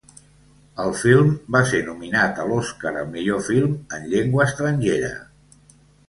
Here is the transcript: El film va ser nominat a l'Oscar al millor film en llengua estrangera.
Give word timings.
El 0.83 0.93
film 0.99 1.27
va 1.55 1.59
ser 1.71 1.81
nominat 1.89 2.41
a 2.43 2.45
l'Oscar 2.51 2.93
al 3.01 3.11
millor 3.17 3.43
film 3.49 3.75
en 3.99 4.07
llengua 4.15 4.47
estrangera. 4.47 5.11